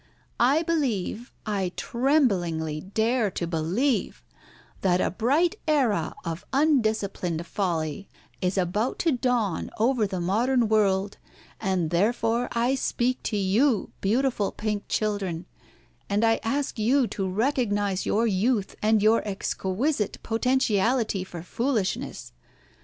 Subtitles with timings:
[0.39, 4.23] I believe, I tremblingly dare to believe,
[4.81, 8.09] that a bright era of undisciplined folly
[8.41, 11.19] is about to dawn over the modern world,
[11.59, 15.45] and therefore I speak to you, beautiful pink children,
[16.09, 22.33] and I ask you to recognise your youth, and your exquisite potentiality for foolishness.